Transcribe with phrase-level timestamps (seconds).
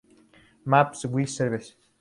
[0.65, 1.75] Maps Web Services.